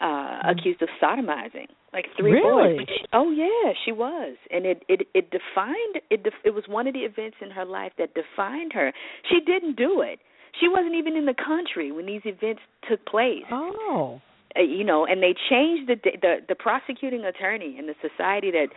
[0.00, 2.32] uh, accused of sodomizing, like three.
[2.32, 2.78] Really?
[2.78, 2.86] boys.
[3.12, 6.22] Oh yeah, she was, and it it it defined it.
[6.24, 8.92] Def, it was one of the events in her life that defined her.
[9.30, 10.18] She didn't do it.
[10.60, 13.44] She wasn't even in the country when these events took place.
[13.50, 14.20] Oh.
[14.54, 18.68] Uh, you know, and they changed the the the prosecuting attorney and the society that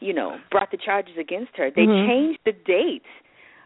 [0.00, 1.70] you know brought the charges against her.
[1.74, 2.06] They Mhm.
[2.06, 3.06] changed the dates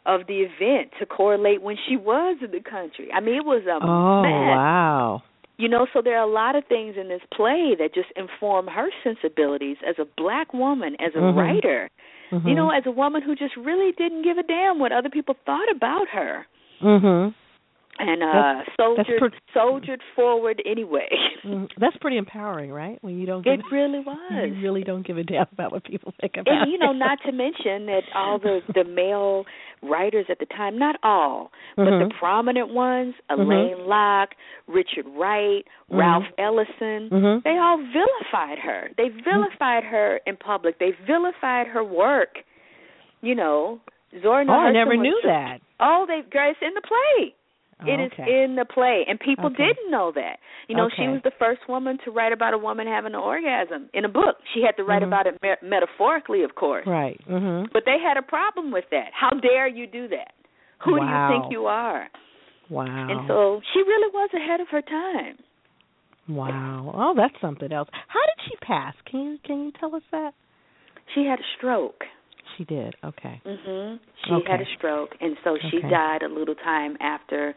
[0.06, 3.10] of the event to correlate when she was in the country.
[3.12, 4.56] I mean, it was a Oh, mess.
[4.56, 5.22] wow.
[5.58, 8.68] You know, so there are a lot of things in this play that just inform
[8.68, 11.36] her sensibilities as a black woman, as a Mhm.
[11.36, 11.90] writer.
[12.30, 12.54] You Mhm.
[12.56, 15.68] know, as a woman who just really didn't give a damn what other people thought
[15.70, 16.46] about her,
[16.80, 17.34] Mhm.
[17.98, 21.08] and uh That's- soldiered pretty- soldiered forward anyway.
[21.44, 21.70] Mhm.
[21.78, 22.98] That's pretty empowering, right?
[23.00, 24.50] When you don't give it really you was.
[24.62, 27.32] really don't give a damn about what people think about and you know, not to
[27.32, 29.46] mention that all the the male
[29.82, 32.08] writers at the time, not all, but Mhm.
[32.08, 33.40] the prominent ones, Mm-hmm.
[33.40, 34.34] Alain Locke,
[34.66, 35.98] Richard Wright, Mhm.
[35.98, 37.42] Ralph Ellison, Mhm.
[37.44, 38.90] they all vilified her.
[38.96, 40.78] They vilified her in public.
[40.78, 42.42] They vilified her work.
[43.20, 43.80] You know,
[44.22, 45.60] Zora Oh, Neale I never Hurston knew that.
[45.80, 47.34] Oh, they it's in the play.
[47.86, 48.42] It is okay.
[48.44, 49.66] in the play, and people Okay.
[49.68, 50.40] didn't know that.
[50.66, 53.88] You know, she was the first woman to write about a woman having an orgasm
[53.94, 54.36] in a book.
[54.52, 55.06] She had to write Mhm.
[55.06, 56.86] about it me- metaphorically, of course.
[56.86, 57.20] Right.
[57.28, 57.70] Mhm.
[57.72, 59.12] But they had a problem with that.
[59.12, 60.32] How dare you do that?
[60.80, 62.08] Who do you think you are?
[62.68, 62.84] Wow.
[63.08, 65.38] And so she really was ahead of her time.
[66.28, 66.90] Wow.
[66.94, 67.88] Oh, that's something else.
[68.08, 68.94] How did she pass?
[69.06, 70.34] Can you can you tell us that?
[71.14, 72.06] She had a stroke.
[72.58, 72.94] She did.
[73.04, 73.40] Okay.
[73.46, 74.00] Mhm.
[74.26, 74.50] She Okay.
[74.50, 75.88] had a stroke and so she Okay.
[75.90, 77.54] died a little time after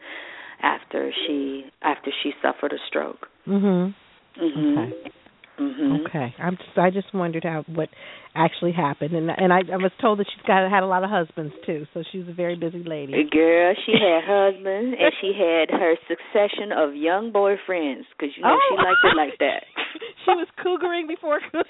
[0.62, 3.28] after she after she suffered a stroke.
[3.48, 3.94] Mhm.
[4.38, 4.78] Mhm.
[4.78, 5.10] Okay.
[5.58, 6.06] Mhm.
[6.06, 6.34] Okay.
[6.38, 7.90] I'm just I just wondered how what
[8.34, 11.10] actually happened and and I, I was told that she's got had a lot of
[11.10, 13.12] husbands too, so she's a very busy lady.
[13.30, 18.56] Girl, she had husbands and she had her succession of young boyfriends because you know
[18.70, 18.82] she Oh.
[18.82, 19.64] liked it like that.
[20.24, 21.62] she was cougaring before, before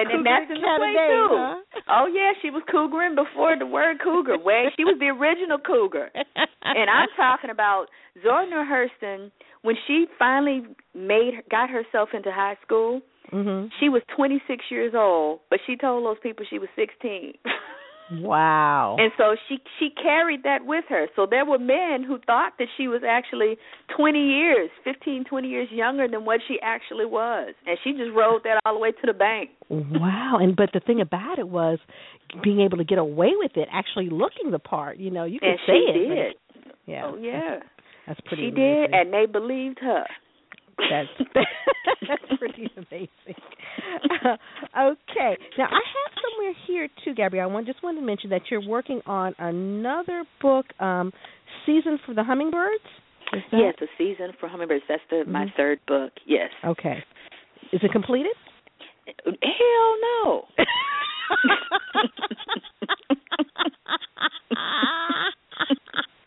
[0.00, 1.28] and, and that's in the play too.
[1.36, 1.56] huh?
[1.90, 4.38] Oh yeah, she was cougaring before the word cougar.
[4.38, 6.10] Way she was the original cougar.
[6.14, 7.86] And I'm talking about
[8.22, 9.30] Zora Neale Hurston
[9.62, 13.00] when she finally made got herself into high school.
[13.32, 13.70] Mhm.
[13.78, 17.34] She was 26 years old, but she told those people she was 16.
[18.12, 18.96] Wow.
[18.98, 21.06] And so she she carried that with her.
[21.16, 23.56] So there were men who thought that she was actually
[23.96, 27.54] 20 years, 15, 20 years younger than what she actually was.
[27.66, 29.50] And she just rode that all the way to the bank.
[29.68, 30.38] Wow.
[30.40, 31.78] And but the thing about it was
[32.42, 34.96] being able to get away with it, actually looking the part.
[34.98, 36.14] You know, you can and say she it.
[36.14, 36.72] did.
[36.86, 37.02] yeah.
[37.04, 37.56] Oh yeah.
[38.06, 38.90] That's pretty She amazing.
[38.90, 40.04] did and they believed her.
[40.78, 41.08] That's
[42.08, 43.08] that's pretty amazing.
[44.24, 44.36] Uh,
[44.76, 47.48] okay, now I have somewhere here too, Gabrielle.
[47.50, 51.12] I want, just wanted to mention that you're working on another book, um,
[51.66, 52.84] "Season for the Hummingbirds."
[53.52, 54.84] Yes, a season for hummingbirds.
[54.88, 55.54] That's the my Mhm.
[55.56, 56.12] third book.
[56.24, 56.50] Yes.
[56.64, 57.04] Okay.
[57.72, 58.32] Is it completed?
[59.26, 60.48] Hell no.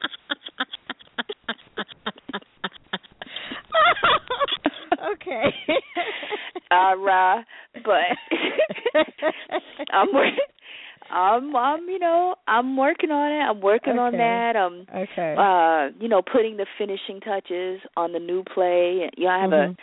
[5.32, 5.50] okay.
[6.72, 7.44] Right,
[7.84, 7.94] but
[9.92, 10.38] I'm working.
[11.10, 13.40] I'm, I'm, you know, I'm working on it.
[13.44, 14.18] I'm working on Okay.
[14.18, 14.56] that.
[14.56, 15.36] Um, okay.
[15.38, 19.10] uh, you know, putting the finishing touches on the new play.
[19.18, 19.78] You know, I have Mhm.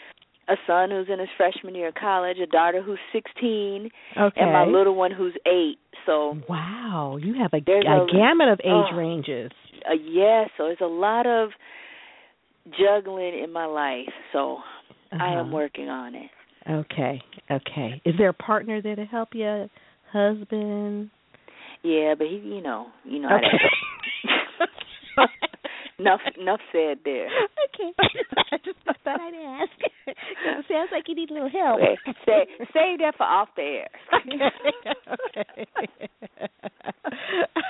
[0.49, 4.41] a a son who's in his freshman year of college, a daughter who's 16, okay.
[4.41, 5.79] and my little one who's eight.
[6.07, 7.61] So, Wow, you have a, a
[8.03, 8.97] a- gamut of age oh.
[8.97, 9.53] ranges.
[9.87, 11.51] uh, yeah, so there's a lot of
[12.79, 14.09] juggling in my life.
[14.33, 14.59] So
[15.13, 15.55] I am Uh-huh.
[15.57, 16.31] working on it.
[16.69, 18.01] Okay, okay.
[18.05, 19.69] Is there a partner there to help you?
[20.13, 21.11] Husband?
[21.83, 23.29] Yeah, but he, you know, you know.
[23.29, 23.59] how Okay.
[25.99, 27.27] enough, enough said there.
[27.27, 27.93] okay.
[28.53, 29.71] I just thought I'd ask.
[30.07, 31.81] it sounds like you need a little help.
[31.81, 33.89] Wait, say, save that for off the air.
[35.37, 36.09] okay.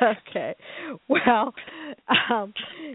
[0.03, 0.55] okay.
[1.09, 1.55] Well,
[2.31, 2.53] um,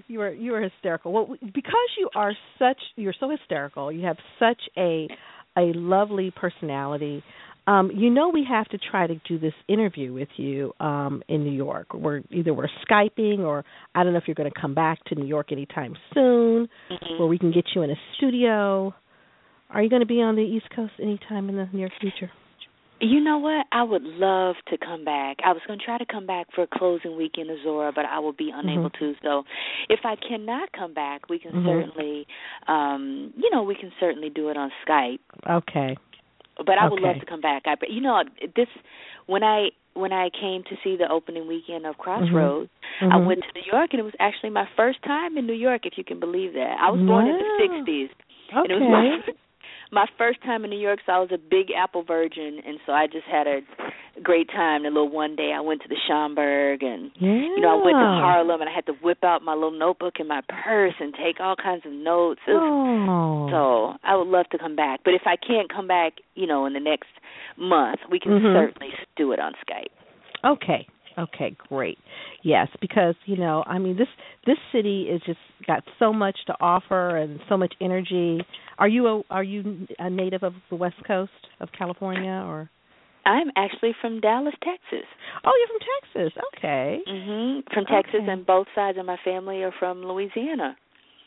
[0.08, 1.12] you were you were hysterical.
[1.14, 3.92] Well, because you are such you're so hysterical.
[3.92, 5.08] You have such a
[5.58, 7.24] a lovely personality.
[7.66, 11.44] Um, you know we have to try to do this interview with you um, in
[11.46, 11.94] New York.
[11.94, 13.64] We're either we're skyping or
[13.96, 17.20] I don't know if you're going to come back to New York anytime soon, Mhm.
[17.20, 18.94] where we can get you in a studio.
[19.70, 22.32] Are you going to be on the East Coast anytime in the near future?
[23.00, 23.66] You know what?
[23.72, 25.38] I would love to come back.
[25.44, 28.06] I was going to try to come back for a closing weekend in Zora, but
[28.06, 29.00] I will be unable Mhm.
[29.00, 29.16] to.
[29.22, 29.44] So,
[29.90, 31.66] if I cannot come back, we can Mhm.
[31.66, 32.28] certainly,
[32.68, 35.20] um, you know, we can certainly do it on Skype.
[35.50, 35.98] Okay.
[36.58, 37.08] But I would Okay.
[37.08, 37.68] love to come back.
[37.68, 38.24] I, but you know,
[38.56, 38.70] this
[39.26, 42.70] when I when I came to see the opening weekend of Crossroads,
[43.02, 43.26] I Mhm.
[43.26, 45.86] went to New York, and it was actually my first time in New York.
[45.86, 48.10] If you can believe that, I was born in the '60s,
[48.50, 48.58] Okay.
[48.58, 49.34] and it was my
[49.94, 52.92] my first time in New York, so I was a big Apple virgin, and so
[52.92, 53.62] I just had a
[54.22, 54.84] great time.
[54.84, 57.30] The little one day I went to the Schomburg, and yeah.
[57.30, 60.16] you know I went to Harlem, and I had to whip out my little notebook
[60.20, 62.42] and my purse and take all kinds of notes.
[62.48, 63.50] Was, Oh.
[63.52, 66.66] So I would love to come back, but if I can't come back, you know,
[66.66, 67.10] in the next
[67.58, 68.54] month, we can Mhm.
[68.54, 69.92] certainly do it on Skype.
[70.44, 70.88] Okay.
[71.18, 71.98] Okay, great.
[72.44, 74.08] Yes, because you know, I mean, this
[74.46, 78.42] this city is just got so much to offer and so much energy.
[78.78, 82.70] Are you a are you a native of the West Coast of California or?
[83.26, 85.08] I'm actually from Dallas, Texas.
[85.46, 86.44] Oh, you're from Texas.
[86.58, 87.00] Okay.
[87.08, 87.74] Mhm.
[87.74, 88.32] From Texas, Okay.
[88.32, 90.76] and both sides of my family are from Louisiana.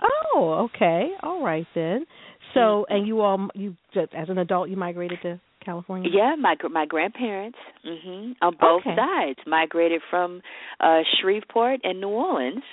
[0.01, 1.11] Oh, okay.
[1.23, 2.07] All right then.
[2.53, 2.97] So, Mhm.
[2.97, 6.09] and you all you just as an adult you migrated to California?
[6.13, 8.97] Yeah, my gr- my grandparents, mhm, on both Okay.
[8.97, 10.41] sides, migrated from
[10.81, 12.65] uh Shreveport and New Orleans,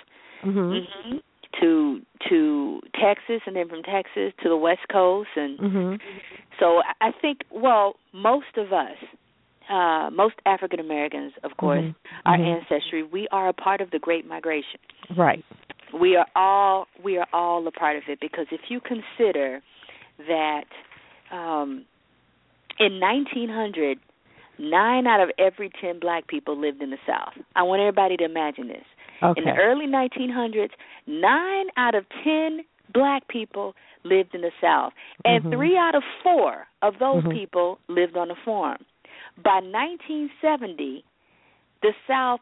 [0.43, 0.87] Mhm.
[0.87, 1.21] mhm,
[1.59, 6.01] to to Texas, and then from Texas to the West Coast, and Mhm.
[6.59, 8.97] so I- think, well, most of us,
[9.69, 11.95] uh most African Americans, of course, Mhm.
[12.25, 12.55] our Mhm.
[12.55, 14.79] ancestry, we are a part of the Great Migration.
[15.25, 15.43] Right.
[15.93, 19.61] We are all we are all a part of it because if you consider
[20.33, 20.67] that
[21.31, 21.85] um
[22.85, 23.99] in 1900
[24.59, 27.33] nine out of every 10 black people lived in the south.
[27.55, 28.85] I want everybody to imagine this.
[29.21, 29.41] Okay.
[29.41, 30.69] In the early 1900s,
[31.07, 32.59] 9 out of 10
[32.93, 34.93] black people lived in the south
[35.25, 35.51] and Mhm.
[35.51, 37.31] 3 out of 4 of those Mhm.
[37.31, 38.85] people lived on a farm.
[39.37, 41.03] By 1970,
[41.81, 42.41] the south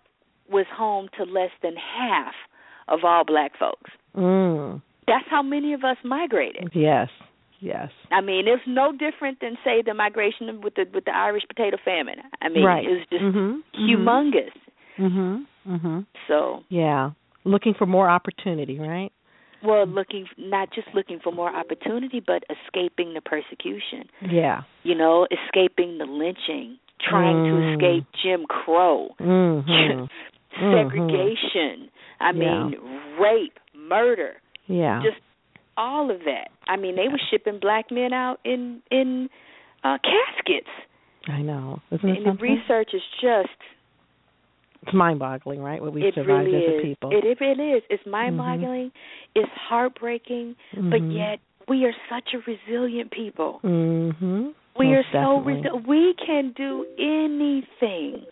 [0.50, 2.36] was home to less than half
[2.88, 3.92] of all black folks.
[4.16, 4.82] Mm.
[5.08, 6.76] That's how many of us migrated.
[6.76, 7.10] Yes.
[7.62, 7.90] Yes.
[8.12, 11.78] I mean, it's no different than say the migration with the with the Irish potato
[11.86, 12.16] famine.
[12.42, 12.84] I mean, right.
[12.84, 13.62] it was just Mhm.
[13.78, 14.52] humongous.
[14.98, 15.46] Mhm.
[15.68, 16.06] Mhm.
[16.28, 17.12] So, Yeah.
[17.44, 19.12] Looking for more opportunity, right?
[19.64, 24.10] well, looking not just looking for more opportunity, but escaping the persecution.
[24.22, 24.64] Yeah.
[24.82, 27.74] You know, escaping the lynching, trying to Mm.
[27.74, 30.06] escape Jim Crow, mm-hmm.
[30.74, 31.90] segregation.
[32.20, 32.76] I mean,
[33.20, 35.02] rape, murder, Yeah.
[35.04, 35.20] just
[35.78, 36.50] all of that.
[36.68, 39.30] I mean, they were shipping black men out in in
[39.84, 40.70] uh caskets.
[41.28, 41.82] I know.
[41.92, 43.50] Isn't it And the research is just
[44.84, 45.80] It's mind-boggling, right?
[45.82, 47.12] What we it survived really as a people.
[47.12, 47.84] It, it really is.
[47.90, 48.92] It's mind-boggling.
[49.36, 51.16] It's heartbreaking, but Mhm.
[51.16, 53.60] yet we are such a resilient people.
[53.64, 54.54] Mhm.
[54.78, 55.70] We Most are so definitely.
[55.70, 58.26] resi- we can do anything,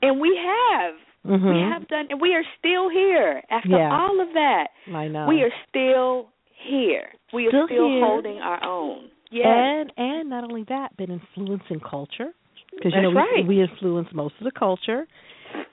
[0.00, 0.94] and we have.
[1.26, 1.54] Mhm.
[1.54, 3.96] We have done, and we are still here after Yeah.
[3.96, 4.68] all of that.
[4.92, 5.26] I know.
[5.28, 7.12] We are still here.
[7.32, 8.04] We are Still still here.
[8.04, 9.10] holding our own.
[9.30, 9.46] Yes.
[9.46, 12.32] And and not only that, but influencing culture
[12.72, 13.46] because you know right.
[13.46, 15.06] we we influence most of the culture,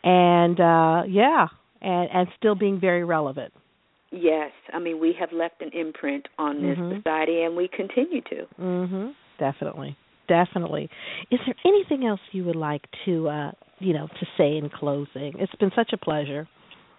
[0.03, 1.47] and uh yeah,
[1.81, 3.53] and and still being very relevant.
[4.11, 6.97] Yes, I mean we have left an imprint on this Mhm.
[6.97, 8.47] society, and we continue to.
[8.59, 9.13] Mhm.
[9.37, 9.95] Definitely.
[10.27, 10.89] Definitely.
[11.31, 15.33] Is there anything else you would like to uh you know to say in closing?
[15.39, 16.47] It's been such a pleasure.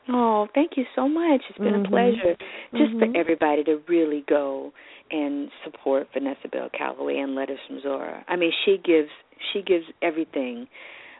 [0.08, 1.42] Oh, thank you so much.
[1.48, 1.86] It's been Mhm.
[1.86, 2.36] a pleasure.
[2.74, 2.98] Just Mhm.
[3.12, 4.72] for everybody to really go
[5.10, 8.24] and support Vanessa Bell Calloway and Letters from Zora.
[8.28, 9.10] I mean, she gives
[9.52, 10.68] she gives everything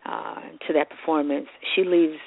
[0.06, 1.48] uh to that performance.
[1.74, 2.18] She leaves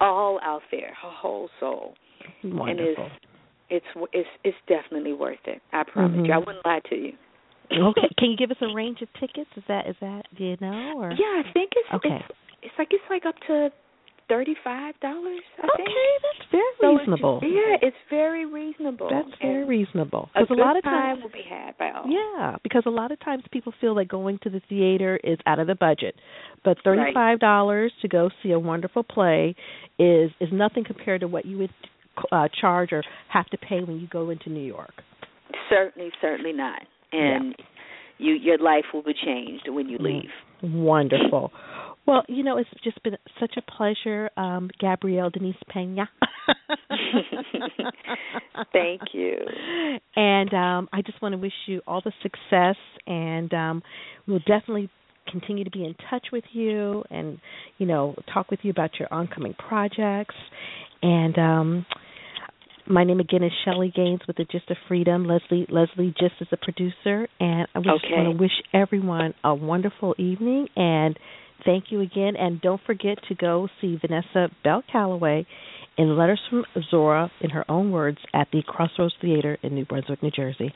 [0.00, 1.94] all out there, her whole soul.
[2.42, 2.68] Wonderful.
[2.68, 2.80] And
[3.70, 5.62] it's it's it's it's definitely worth it.
[5.72, 6.26] I promise Mhm.
[6.28, 6.32] you.
[6.34, 7.14] I wouldn't lie to you.
[7.72, 8.08] okay.
[8.18, 9.50] Can you give us a range of tickets?
[9.56, 12.16] Is that is that do you know or Yeah, I think it's Okay.
[12.28, 13.70] it's it's like it's like up to
[14.28, 15.40] thirty five dollars.
[15.58, 15.88] I think.
[15.88, 17.40] Okay, that's very So it's- reasonable.
[17.42, 19.08] yeah, it's very reasonable.
[19.10, 20.30] That's very And reasonable.
[20.32, 22.06] Because a, good lot of time times, will be had by all.
[22.08, 25.58] yeah, because a lot of times people feel like going to the theater is out
[25.58, 26.14] of the budget,
[26.64, 29.54] but thirty-five dollars to go see a wonderful play
[29.98, 31.70] is is nothing compared to what you would
[32.32, 34.94] uh, charge or have to pay when you go into New York.
[35.68, 36.80] Certainly, certainly not.
[37.12, 37.54] And
[38.18, 40.04] you your life will be changed when you Mm.
[40.22, 40.30] leave.
[40.62, 41.52] Wonderful.
[42.06, 46.08] Well, you know, it's just been such a pleasure, um, Gabrielle Denise Pina.
[48.72, 49.36] Thank you.
[50.14, 53.82] And um, I just want to wish you all the success, and um,
[54.26, 54.90] we'll definitely
[55.30, 57.38] continue to be in touch with you, and
[57.78, 60.34] you know, talk with you about your oncoming projects.
[61.02, 61.86] And um,
[62.86, 65.24] my name again is Shellie Gaines with the Gist of Freedom.
[65.26, 68.14] Leslie Leslie Gist is a producer, and I just Okay.
[68.14, 71.18] want to wish everyone a wonderful evening and.
[71.64, 75.46] Thank you again, and don't forget to go see Vanessa Bell Calloway
[75.96, 80.22] in Letters from Zora, in her own words, at the Crossroads Theatre in New Brunswick,
[80.22, 80.74] New Jersey.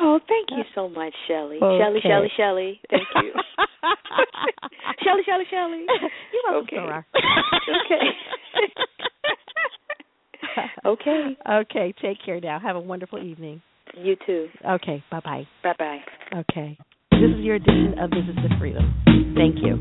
[0.00, 1.56] Oh, thank you so much, Shellie.
[1.60, 1.82] Okay.
[1.82, 2.78] Shellie, Shellie, Shellie.
[2.90, 3.32] Thank you.
[5.04, 5.86] Shellie, Shellie, Shellie.
[6.32, 6.76] You're welcome, Okay.
[6.76, 7.06] Zora.
[7.84, 8.04] okay.
[10.86, 11.36] okay.
[11.50, 12.60] Okay, take care now.
[12.60, 13.60] Have a wonderful evening.
[13.96, 14.48] You too.
[14.64, 15.48] Okay, bye bye.
[15.64, 15.98] Bye bye.
[16.40, 16.78] Okay.
[17.20, 18.94] This is your edition of Visits to Freedom.
[19.34, 19.74] Thank you.